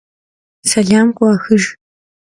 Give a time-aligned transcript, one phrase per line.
[0.69, 1.65] Selam khuaxıjj.